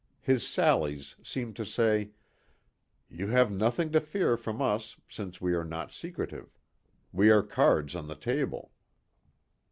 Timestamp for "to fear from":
3.91-4.59